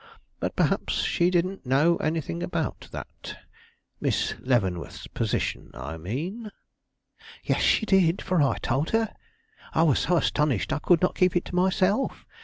[0.39, 3.37] But perhaps she didn't know anything about that
[3.99, 6.49] Miss Leavenworth's position, I mean?"
[7.43, 9.13] "Yes, she did, for I told her.
[9.75, 12.25] I was so astonished I could not keep it to myself.